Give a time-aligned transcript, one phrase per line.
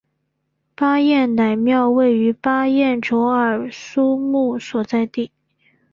[0.73, 5.31] 巴彦乃庙位于巴彦淖尔苏木所在地。